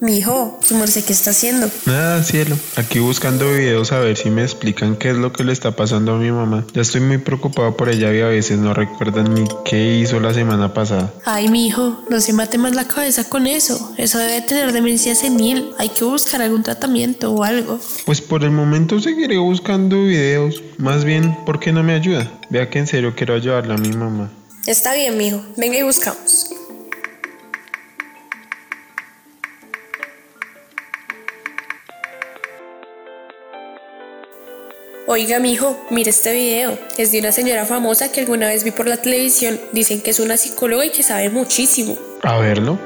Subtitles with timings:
[0.00, 1.70] Mijo, su merced, ¿qué está haciendo?
[1.84, 2.56] Nada, cielo.
[2.76, 6.14] Aquí buscando videos a ver si me explican qué es lo que le está pasando
[6.14, 6.64] a mi mamá.
[6.72, 10.32] Ya estoy muy preocupado por ella y a veces no recuerdan ni qué hizo la
[10.32, 11.12] semana pasada.
[11.26, 13.92] Ay, mijo, no se mate más la cabeza con eso.
[13.98, 15.72] Eso debe tener demencia senil.
[15.78, 17.78] Hay que buscar algún tratamiento o algo.
[18.06, 20.62] Pues por el momento seguiré buscando videos.
[20.78, 22.40] Más bien, ¿por qué no me ayuda?
[22.48, 24.30] Vea que en serio quiero ayudarle a mi mamá.
[24.66, 25.42] Está bien, mijo.
[25.58, 26.49] Venga y buscamos.
[35.12, 36.78] Oiga, mijo, mire este video.
[36.96, 39.58] Es de una señora famosa que alguna vez vi por la televisión.
[39.72, 41.98] Dicen que es una psicóloga y que sabe muchísimo.
[42.22, 42.78] A verlo.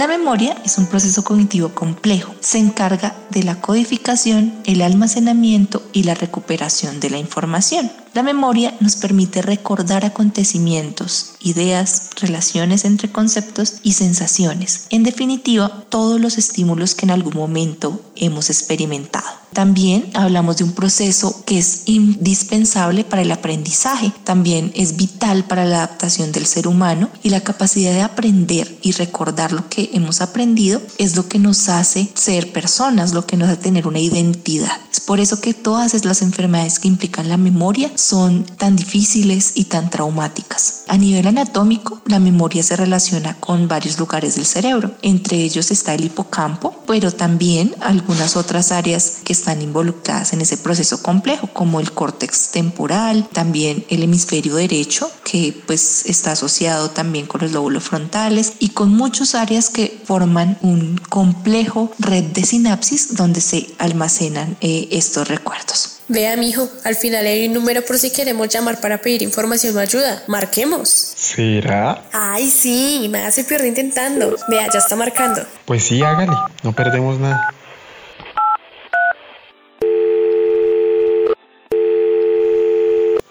[0.00, 2.34] La memoria es un proceso cognitivo complejo.
[2.40, 7.92] Se encarga de la codificación, el almacenamiento y la recuperación de la información.
[8.14, 14.86] La memoria nos permite recordar acontecimientos, ideas, relaciones entre conceptos y sensaciones.
[14.88, 19.39] En definitiva, todos los estímulos que en algún momento hemos experimentado.
[19.52, 25.64] También hablamos de un proceso que es indispensable para el aprendizaje, también es vital para
[25.64, 30.20] la adaptación del ser humano y la capacidad de aprender y recordar lo que hemos
[30.20, 34.72] aprendido es lo que nos hace ser personas, lo que nos hace tener una identidad.
[34.92, 39.64] Es por eso que todas las enfermedades que implican la memoria son tan difíciles y
[39.64, 40.84] tan traumáticas.
[40.88, 45.94] A nivel anatómico, la memoria se relaciona con varios lugares del cerebro, entre ellos está
[45.94, 51.80] el hipocampo, pero también algunas otras áreas que están involucradas en ese proceso complejo, como
[51.80, 57.84] el córtex temporal, también el hemisferio derecho, que pues está asociado también con los lóbulos
[57.84, 64.56] frontales y con muchas áreas que forman un complejo red de sinapsis donde se almacenan
[64.60, 65.96] eh, estos recuerdos.
[66.08, 69.78] Vea, mijo, al final hay un número por si queremos llamar para pedir información o
[69.78, 70.24] ayuda.
[70.26, 70.88] Marquemos.
[70.88, 72.02] ¿Será?
[72.12, 74.34] Ay, sí, nada se pierde intentando.
[74.48, 75.42] Vea, ya está marcando.
[75.66, 76.32] Pues sí, hágale.
[76.64, 77.54] No perdemos nada.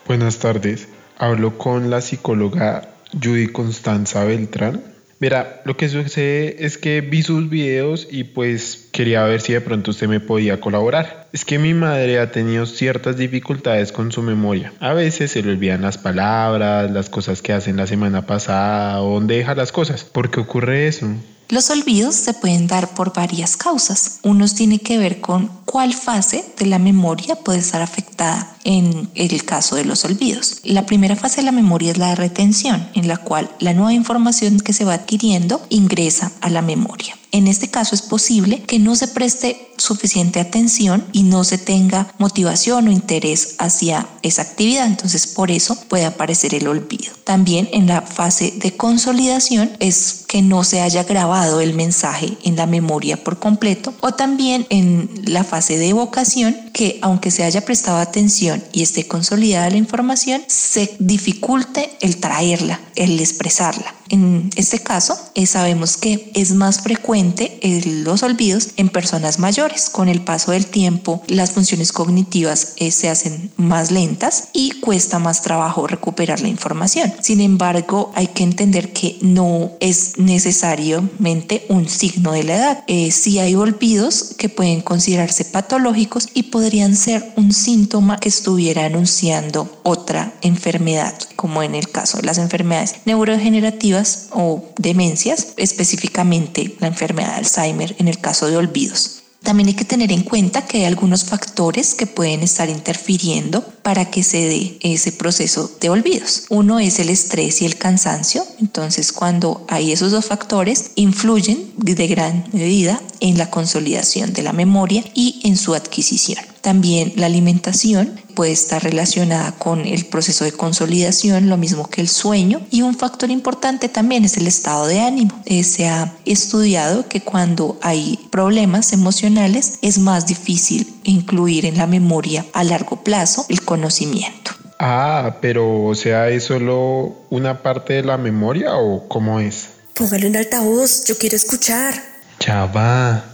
[0.09, 0.88] Buenas tardes.
[1.20, 4.81] Hablo con la psicóloga Judy Constanza Beltrán.
[5.20, 9.62] Mira, lo que sucede es que vi sus videos y pues quería ver si de
[9.62, 11.28] pronto usted me podía colaborar.
[11.31, 14.74] Es que mi madre ha tenido ciertas dificultades con su memoria.
[14.80, 19.14] A veces se le olvidan las palabras, las cosas que hacen la semana pasada o
[19.14, 20.06] dónde deja las cosas.
[20.06, 21.06] ¿Por qué ocurre eso?
[21.50, 24.20] Los olvidos se pueden dar por varias causas.
[24.22, 29.44] Unos tiene que ver con cuál fase de la memoria puede estar afectada en el
[29.44, 30.59] caso de los olvidos.
[30.64, 33.94] La primera fase de la memoria es la de retención, en la cual la nueva
[33.94, 37.19] información que se va adquiriendo ingresa a la memoria.
[37.31, 42.13] En este caso es posible que no se preste suficiente atención y no se tenga
[42.17, 44.88] motivación o interés hacia esa actividad.
[44.88, 47.13] Entonces por eso puede aparecer el olvido.
[47.23, 52.56] También en la fase de consolidación es que no se haya grabado el mensaje en
[52.56, 57.61] la memoria por completo o también en la fase de evocación que aunque se haya
[57.61, 63.99] prestado atención y esté consolidada la información, se dificulte el traerla, el expresarla.
[64.09, 69.90] En este caso, eh, sabemos que es más frecuente eh, los olvidos en personas mayores.
[69.90, 75.20] Con el paso del tiempo, las funciones cognitivas eh, se hacen más lentas y cuesta
[75.20, 77.14] más trabajo recuperar la información.
[77.22, 82.84] Sin embargo, hay que entender que no es necesariamente un signo de la edad.
[83.11, 89.79] sí hay olvidos que pueden considerarse patológicos y podrían ser un síntoma que estuviera anunciando
[89.84, 97.30] otra enfermedad, como en el caso de las enfermedades neurodegenerativas o demencias, específicamente la enfermedad
[97.30, 99.22] de Alzheimer en el caso de olvidos.
[99.41, 104.12] También hay que tener en cuenta que hay algunos factores que pueden estar interfiriendo para
[104.12, 106.44] que se dé ese proceso de olvidos.
[106.50, 108.46] Uno es el estrés y el cansancio.
[108.59, 114.52] Entonces, cuando hay esos dos factores, influyen de gran medida en la consolidación de la
[114.52, 116.48] memoria y en su adquisición.
[116.61, 122.08] También la alimentación puede estar relacionada con el proceso de consolidación, lo mismo que el
[122.08, 122.61] sueño.
[122.72, 125.41] Y un factor importante también es el estado de ánimo.
[125.46, 131.88] Eh, se ha estudiado que cuando hay problemas emocionales es más difícil incluir en la
[131.88, 134.52] memoria a largo plazo el conocimiento.
[134.79, 139.72] Ah, pero o sea, ¿es solo una parte de la memoria o cómo es?
[139.94, 142.02] Póngalo en altavoz, yo quiero escuchar.
[142.40, 143.26] Ya va.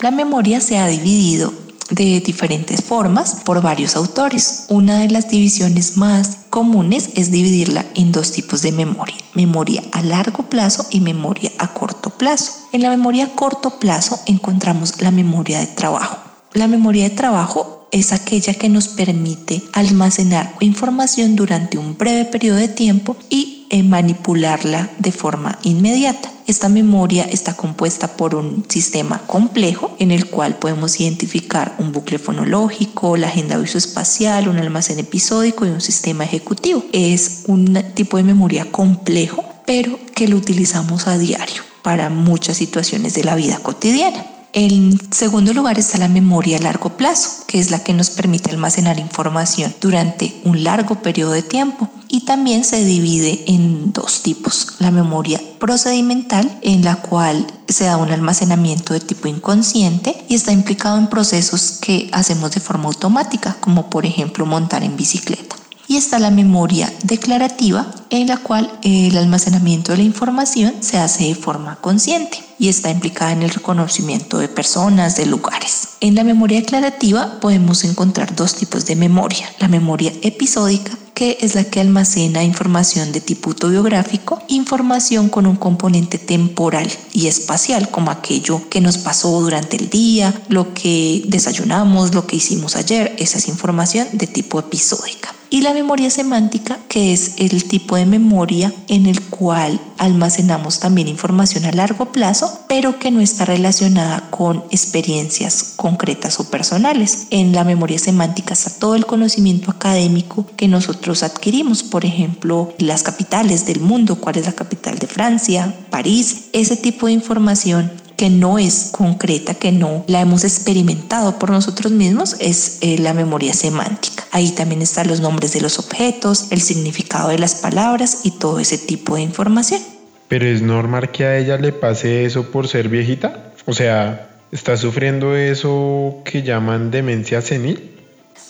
[0.00, 1.52] La memoria se ha dividido
[1.90, 4.66] de diferentes formas por varios autores.
[4.68, 10.02] Una de las divisiones más comunes es dividirla en dos tipos de memoria, memoria a
[10.02, 12.52] largo plazo y memoria a corto plazo.
[12.72, 16.18] En la memoria a corto plazo encontramos la memoria de trabajo.
[16.52, 22.58] La memoria de trabajo es aquella que nos permite almacenar información durante un breve periodo
[22.58, 26.30] de tiempo y manipularla de forma inmediata.
[26.46, 32.18] Esta memoria está compuesta por un sistema complejo en el cual podemos identificar un bucle
[32.18, 36.84] fonológico, la agenda visoespacial, un almacén episódico y un sistema ejecutivo.
[36.92, 43.14] Es un tipo de memoria complejo, pero que lo utilizamos a diario para muchas situaciones
[43.14, 44.26] de la vida cotidiana.
[44.52, 48.50] En segundo lugar está la memoria a largo plazo, que es la que nos permite
[48.50, 54.74] almacenar información durante un largo periodo de tiempo y también se divide en dos tipos.
[54.80, 60.50] La memoria procedimental, en la cual se da un almacenamiento de tipo inconsciente y está
[60.50, 65.56] implicado en procesos que hacemos de forma automática, como por ejemplo montar en bicicleta
[65.90, 71.24] y está la memoria declarativa en la cual el almacenamiento de la información se hace
[71.24, 75.90] de forma consciente y está implicada en el reconocimiento de personas, de lugares.
[76.00, 81.54] En la memoria declarativa podemos encontrar dos tipos de memoria, la memoria episódica que es
[81.54, 88.10] la que almacena información de tipo autobiográfico, información con un componente temporal y espacial, como
[88.10, 93.36] aquello que nos pasó durante el día, lo que desayunamos, lo que hicimos ayer, esa
[93.36, 98.72] es información de tipo episódica y la memoria semántica, que es el tipo de memoria
[98.86, 104.64] en el cual almacenamos también información a largo plazo, pero que no está relacionada con
[104.70, 107.26] experiencias concretas o personales.
[107.30, 113.02] En la memoria semántica está todo el conocimiento académico que nosotros adquirimos, por ejemplo, las
[113.02, 118.30] capitales del mundo, cuál es la capital de Francia, París, ese tipo de información que
[118.30, 123.54] no es concreta, que no la hemos experimentado por nosotros mismos, es eh, la memoria
[123.54, 124.19] semántica.
[124.32, 128.60] Ahí también están los nombres de los objetos, el significado de las palabras y todo
[128.60, 129.80] ese tipo de información.
[130.28, 133.52] Pero es normal que a ella le pase eso por ser viejita?
[133.66, 137.89] O sea, ¿está sufriendo eso que llaman demencia senil?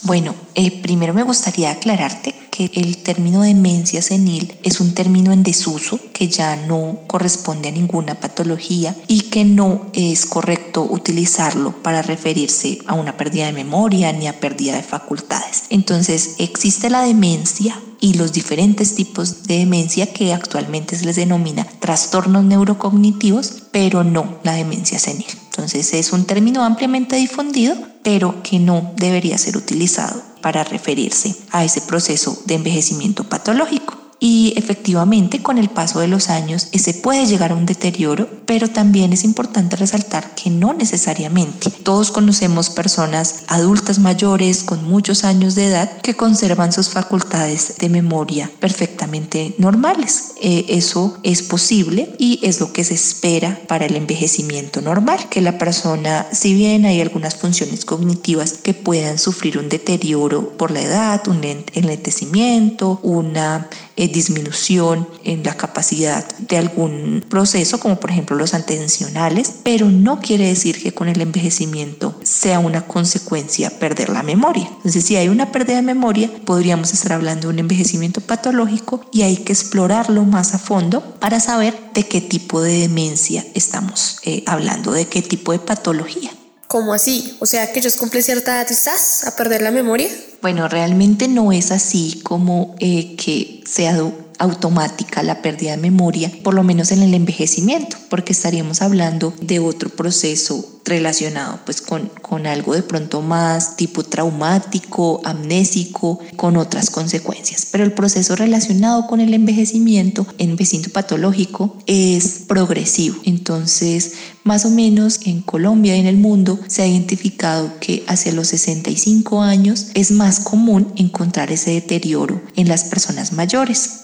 [0.03, 5.43] Bueno, eh, primero me gustaría aclararte que el término demencia senil es un término en
[5.43, 12.03] desuso que ya no corresponde a ninguna patología y que no es correcto utilizarlo para
[12.03, 15.65] referirse a una pérdida de memoria ni a pérdida de facultades.
[15.71, 21.67] Entonces existe la demencia y los diferentes tipos de demencia que actualmente se les denomina
[21.81, 25.27] trastornos neurocognitivos, pero no la demencia senil.
[25.61, 31.67] Entonces es un término ampliamente difundido, pero que no debería ser utilizado para referirse a
[31.67, 33.90] ese proceso de envejecimiento patológico
[34.21, 38.69] y efectivamente con el paso de los años ese puede llegar a un deterioro, pero
[38.69, 41.71] también es importante resaltar que no necesariamente.
[41.71, 47.89] Todos conocemos personas adultas mayores con muchos años de edad que conservan sus facultades de
[47.89, 50.35] memoria perfectamente normales.
[50.43, 55.41] Eh, eso es posible y es lo que se espera para el envejecimiento normal, que
[55.41, 60.83] la persona, si bien hay algunas funciones cognitivas que puedan sufrir un deterioro por la
[60.83, 61.41] edad, un
[61.73, 63.69] enlentecimiento, una
[64.01, 70.21] eh, disminución en la capacidad de algún proceso, como por ejemplo los atencionales, pero no
[70.21, 74.71] quiere decir que con el envejecimiento sea una consecuencia perder la memoria.
[74.77, 79.21] Entonces, si hay una pérdida de memoria, podríamos estar hablando de un envejecimiento patológico y
[79.21, 84.45] hay que explorarlo más a fondo para saber de qué tipo de demencia estamos eh,
[84.47, 86.31] hablando, de qué tipo de patología.
[86.71, 87.37] ¿Cómo así?
[87.41, 90.09] O sea, que ellos cumplen cierta edad y estás a perder la memoria.
[90.41, 93.93] Bueno, realmente no es así como eh, que sea
[94.41, 99.61] automática la pérdida de memoria, por lo menos en el envejecimiento, porque estaríamos hablando de
[99.61, 106.91] otro proceso relacionado pues con, con algo de pronto más tipo traumático, amnésico, con otras
[106.91, 107.67] consecuencias.
[107.71, 113.17] Pero el proceso relacionado con el envejecimiento, envejecimiento patológico, es progresivo.
[113.25, 118.33] Entonces, más o menos en Colombia y en el mundo se ha identificado que hacia
[118.33, 124.01] los 65 años es más común encontrar ese deterioro en las personas mayores.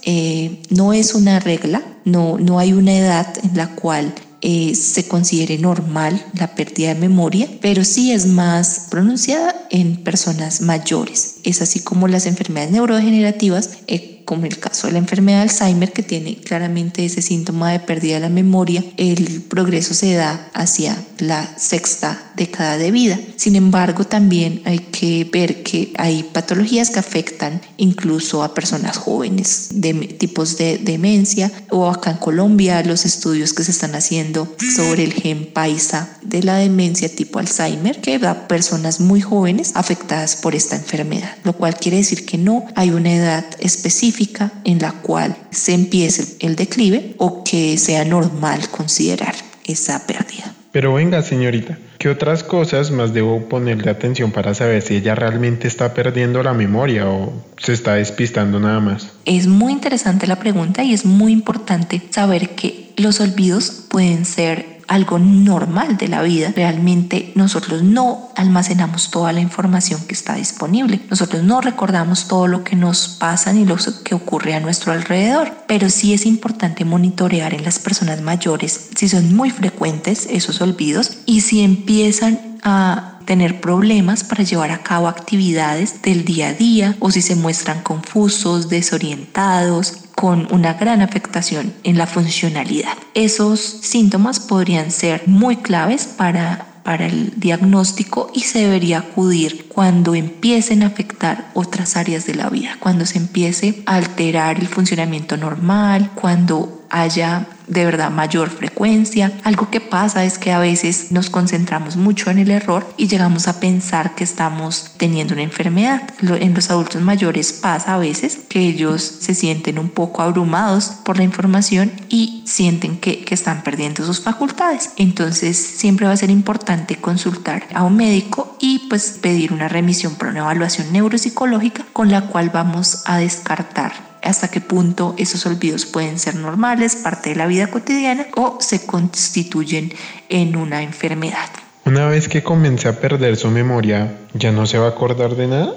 [0.70, 5.58] No es una regla, no, no hay una edad en la cual eh, se considere
[5.58, 11.36] normal la pérdida de memoria, pero sí es más pronunciada en personas mayores.
[11.42, 15.92] Es así como las enfermedades neurodegenerativas eh, como el caso de la enfermedad de Alzheimer,
[15.92, 20.98] que tiene claramente ese síntoma de pérdida de la memoria, el progreso se da hacia
[21.18, 23.18] la sexta década de vida.
[23.36, 29.68] Sin embargo, también hay que ver que hay patologías que afectan incluso a personas jóvenes,
[29.74, 35.04] de tipos de demencia, o acá en Colombia los estudios que se están haciendo sobre
[35.04, 40.34] el gen paisa de la demencia tipo Alzheimer, que va a personas muy jóvenes afectadas
[40.34, 44.15] por esta enfermedad, lo cual quiere decir que no hay una edad específica
[44.64, 50.52] en la cual se empiece el declive o que sea normal considerar esa pérdida.
[50.72, 55.68] Pero venga, señorita, ¿qué otras cosas más debo ponerle atención para saber si ella realmente
[55.68, 59.08] está perdiendo la memoria o se está despistando nada más?
[59.24, 64.75] Es muy interesante la pregunta y es muy importante saber que los olvidos pueden ser
[64.88, 66.52] algo normal de la vida.
[66.54, 71.00] Realmente nosotros no almacenamos toda la información que está disponible.
[71.10, 75.52] Nosotros no recordamos todo lo que nos pasa ni lo que ocurre a nuestro alrededor.
[75.66, 81.18] Pero sí es importante monitorear en las personas mayores si son muy frecuentes esos olvidos
[81.26, 86.96] y si empiezan a tener problemas para llevar a cabo actividades del día a día
[87.00, 92.94] o si se muestran confusos, desorientados, con una gran afectación en la funcionalidad.
[93.14, 100.14] Esos síntomas podrían ser muy claves para para el diagnóstico y se debería acudir cuando
[100.14, 105.36] empiecen a afectar otras áreas de la vida, cuando se empiece a alterar el funcionamiento
[105.36, 109.32] normal, cuando haya de verdad mayor frecuencia.
[109.44, 113.48] Algo que pasa es que a veces nos concentramos mucho en el error y llegamos
[113.48, 116.02] a pensar que estamos teniendo una enfermedad.
[116.20, 121.16] En los adultos mayores pasa a veces que ellos se sienten un poco abrumados por
[121.16, 124.90] la información y sienten que, que están perdiendo sus facultades.
[124.96, 130.14] Entonces siempre va a ser importante consultar a un médico y pues pedir una remisión
[130.14, 135.86] para una evaluación neuropsicológica con la cual vamos a descartar hasta qué punto esos olvidos
[135.86, 139.92] pueden ser normales, parte de la vida cotidiana o se constituyen
[140.28, 141.48] en una enfermedad.
[141.84, 145.46] Una vez que comience a perder su memoria, ¿ya no se va a acordar de
[145.46, 145.74] nada?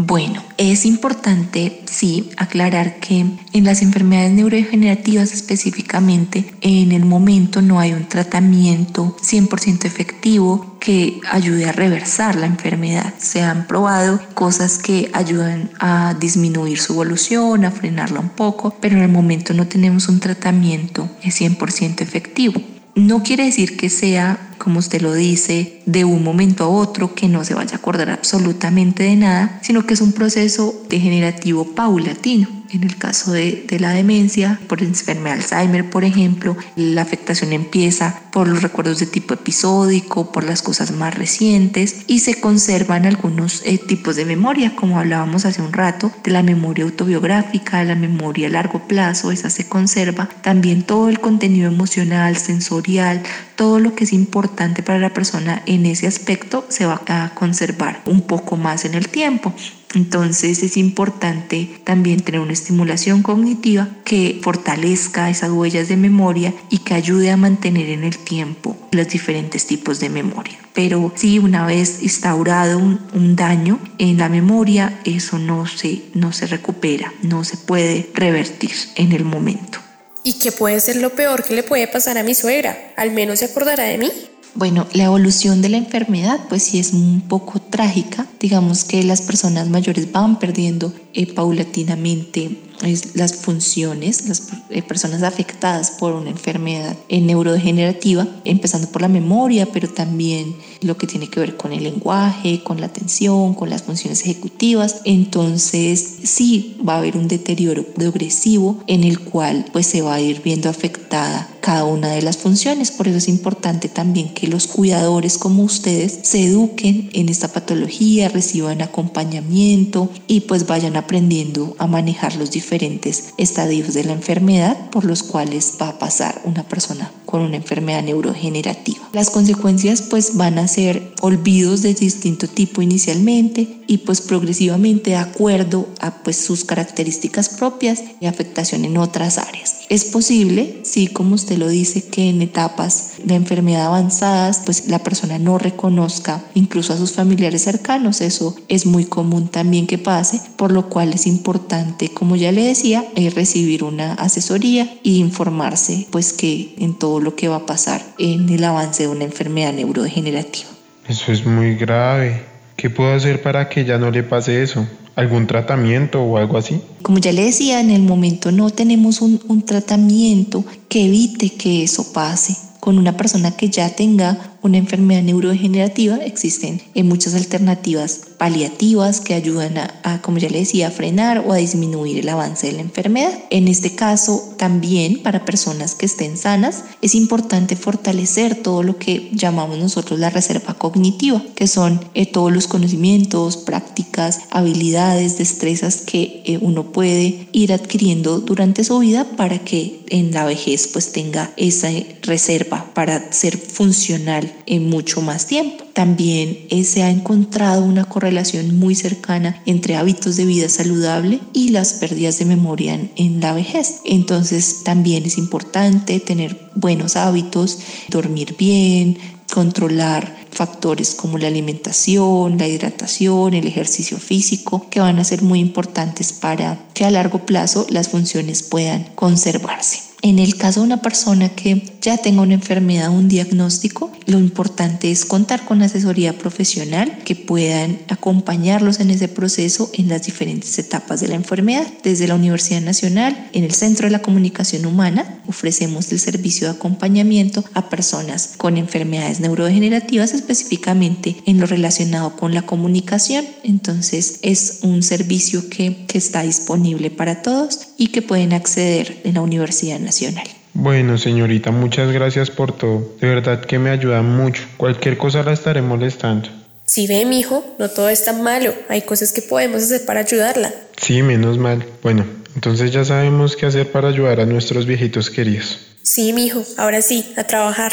[0.00, 7.80] Bueno, es importante, sí, aclarar que en las enfermedades neurodegenerativas específicamente, en el momento no
[7.80, 13.12] hay un tratamiento 100% efectivo que ayude a reversar la enfermedad.
[13.18, 18.96] Se han probado cosas que ayudan a disminuir su evolución, a frenarla un poco, pero
[18.96, 22.62] en el momento no tenemos un tratamiento 100% efectivo.
[22.98, 27.28] No quiere decir que sea como usted lo dice, de un momento a otro, que
[27.28, 32.57] no se vaya a acordar absolutamente de nada, sino que es un proceso degenerativo paulatino.
[32.70, 37.54] En el caso de, de, la demencia, por enfermedad de Alzheimer, por ejemplo, la afectación
[37.54, 43.06] empieza por los recuerdos de tipo episódico, por las cosas más recientes y se conservan
[43.06, 47.94] algunos eh, tipos de memoria, como hablábamos hace un rato, de la memoria autobiográfica, la
[47.94, 50.28] memoria a largo plazo, esa se conserva.
[50.42, 53.22] También todo el contenido emocional, sensorial,
[53.56, 58.02] todo lo que es importante para la persona en ese aspecto se va a conservar
[58.04, 59.54] un poco más en el tiempo.
[59.94, 66.78] Entonces es importante también tener una estimulación cognitiva que fortalezca esas huellas de memoria y
[66.78, 70.58] que ayude a mantener en el tiempo los diferentes tipos de memoria.
[70.74, 72.98] Pero si una vez instaurado un,
[73.34, 79.12] daño en la memoria, eso no se, no se recupera, no se puede revertir en
[79.12, 79.78] el momento.
[80.24, 82.92] ¿Y qué puede ser lo peor que le puede pasar a mi suegra?
[82.96, 84.10] ¿Al menos se acordará de mí?
[84.54, 88.26] Bueno, la evolución de la enfermedad pues sí es un poco trágica.
[88.40, 92.67] Digamos que las personas mayores van perdiendo eh, paulatinamente
[93.14, 99.88] las funciones, las eh, personas afectadas por una enfermedad neurodegenerativa, empezando por la memoria, pero
[99.88, 104.22] también lo que tiene que ver con el lenguaje, con la atención, con las funciones
[104.22, 105.00] ejecutivas.
[105.04, 110.20] Entonces sí va a haber un deterioro progresivo en el cual pues se va a
[110.20, 112.90] ir viendo afectada cada una de las funciones.
[112.90, 118.28] Por eso es importante también que los cuidadores como ustedes se eduquen en esta patología,
[118.28, 124.90] reciban acompañamiento y pues vayan aprendiendo a manejar los diferentes diferentes estadios de la enfermedad
[124.90, 129.06] por los cuales va a pasar una persona con una enfermedad neurogenerativa.
[129.12, 135.16] Las consecuencias pues van a ser olvidos de distinto tipo inicialmente y pues progresivamente de
[135.16, 139.78] acuerdo a pues sus características propias y afectación en otras áreas.
[139.90, 144.98] Es posible, sí, como usted lo dice, que en etapas de enfermedad avanzadas, pues la
[144.98, 148.20] persona no reconozca incluso a sus familiares cercanos.
[148.20, 152.64] Eso es muy común también que pase, por lo cual es importante, como ya le
[152.64, 157.56] decía, eh, recibir una asesoría e informarse, pues que en todo todo lo que va
[157.56, 160.68] a pasar en el avance de una enfermedad neurodegenerativa.
[161.08, 162.42] Eso es muy grave.
[162.76, 164.86] ¿Qué puedo hacer para que ya no le pase eso?
[165.16, 166.80] ¿Algún tratamiento o algo así?
[167.02, 171.82] Como ya le decía, en el momento no tenemos un, un tratamiento que evite que
[171.82, 172.56] eso pase.
[172.78, 179.78] Con una persona que ya tenga una enfermedad neurodegenerativa, existen muchas alternativas paliativas que ayudan
[179.78, 183.36] a, como ya le decía, a frenar o a disminuir el avance de la enfermedad.
[183.50, 189.30] En este caso, también para personas que estén sanas, es importante fortalecer todo lo que
[189.32, 196.42] llamamos nosotros la reserva cognitiva, que son eh, todos los conocimientos, prácticas, habilidades, destrezas que
[196.44, 201.50] eh, uno puede ir adquiriendo durante su vida para que en la vejez pues tenga
[201.56, 201.88] esa
[202.22, 205.84] reserva para ser funcional en mucho más tiempo.
[205.92, 211.70] También eh, se ha encontrado una correlación muy cercana entre hábitos de vida saludable y
[211.70, 214.00] las pérdidas de memoria en la vejez.
[214.04, 217.78] Entonces también es importante tener buenos hábitos,
[218.10, 219.18] dormir bien,
[219.52, 225.60] controlar factores como la alimentación, la hidratación, el ejercicio físico, que van a ser muy
[225.60, 230.08] importantes para que a largo plazo las funciones puedan conservarse.
[230.20, 235.10] En el caso de una persona que ya tenga una enfermedad un diagnóstico, lo importante
[235.10, 241.20] es contar con asesoría profesional que puedan acompañarlos en ese proceso en las diferentes etapas
[241.20, 241.86] de la enfermedad.
[242.02, 246.76] Desde la Universidad Nacional, en el Centro de la Comunicación Humana, ofrecemos el servicio de
[246.76, 253.44] acompañamiento a personas con enfermedades neurodegenerativas, específicamente en lo relacionado con la comunicación.
[253.64, 259.42] Entonces es un servicio que, está disponible para todos y que pueden acceder en la
[259.42, 260.48] Universidad nacional.
[260.80, 263.16] Bueno, señorita, muchas gracias por todo.
[263.20, 264.62] De verdad que me ayuda mucho.
[264.76, 266.48] Cualquier cosa la estaré molestando.
[266.84, 268.72] Si ve, mijo, no todo es tan malo.
[268.88, 270.72] Hay cosas que podemos hacer para ayudarla.
[270.96, 271.84] Sí, menos mal.
[272.00, 275.80] Bueno, entonces ya sabemos qué hacer para ayudar a nuestros viejitos queridos.
[276.04, 277.92] Sí, mijo, ahora sí, a trabajar.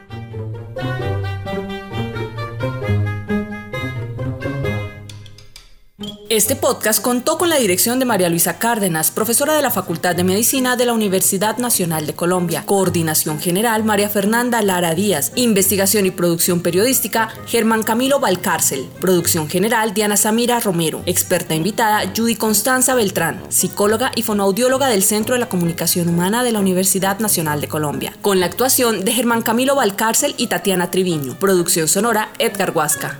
[6.31, 10.23] Este podcast contó con la dirección de María Luisa Cárdenas, profesora de la Facultad de
[10.23, 12.63] Medicina de la Universidad Nacional de Colombia.
[12.65, 15.33] Coordinación General María Fernanda Lara Díaz.
[15.35, 18.87] Investigación y producción periodística Germán Camilo Valcárcel.
[19.01, 21.03] Producción General Diana Samira Romero.
[21.05, 26.53] Experta invitada Judy Constanza Beltrán, psicóloga y fonoaudióloga del Centro de la Comunicación Humana de
[26.53, 28.13] la Universidad Nacional de Colombia.
[28.21, 31.37] Con la actuación de Germán Camilo Valcárcel y Tatiana Triviño.
[31.37, 33.19] Producción sonora Edgar Huasca.